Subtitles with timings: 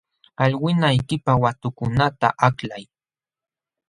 [0.43, 2.83] Allwinaykipaq watukunata aklay.